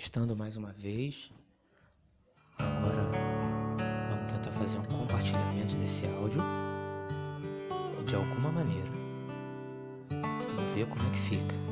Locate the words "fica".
11.18-11.69